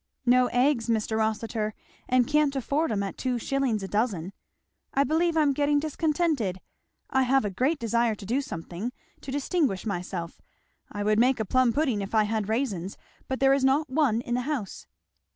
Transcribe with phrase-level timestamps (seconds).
[0.25, 1.17] "No eggs, Mr.
[1.19, 1.75] Rossitur,
[2.09, 4.33] and can't afford 'em at two shillings a dozen.
[4.95, 6.59] I believe I am getting discontented
[7.11, 10.41] I have a great desire to do something to distinguish myself
[10.91, 14.21] I would make a plum pudding if I had raisins, but there is not one
[14.21, 14.87] in the house."